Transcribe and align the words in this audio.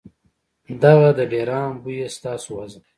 دغه 0.83 1.07
د 1.17 1.19
ډېران 1.31 1.71
بوئي 1.81 2.05
ستاسو 2.17 2.49
وزن، 2.57 2.81